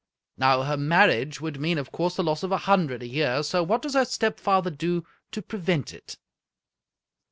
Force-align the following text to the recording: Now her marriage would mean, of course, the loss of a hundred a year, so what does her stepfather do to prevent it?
Now 0.35 0.63
her 0.63 0.77
marriage 0.77 1.41
would 1.41 1.59
mean, 1.59 1.77
of 1.77 1.91
course, 1.91 2.15
the 2.15 2.23
loss 2.23 2.41
of 2.41 2.51
a 2.51 2.57
hundred 2.65 3.03
a 3.03 3.07
year, 3.07 3.43
so 3.43 3.61
what 3.61 3.83
does 3.83 3.93
her 3.93 4.03
stepfather 4.03 4.71
do 4.71 5.05
to 5.29 5.43
prevent 5.43 5.93
it? 5.93 6.17